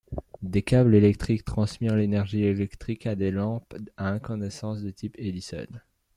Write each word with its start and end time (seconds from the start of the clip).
Des 0.41 0.63
câbles 0.63 0.95
électriques 0.95 1.45
transmirent 1.45 1.95
l'énergie 1.95 2.41
électrique 2.43 3.05
à 3.05 3.13
des 3.13 3.29
lampes 3.29 3.75
à 3.97 4.09
incandescence 4.09 4.81
de 4.81 4.89
type 4.89 5.13
Edison. 5.19 5.67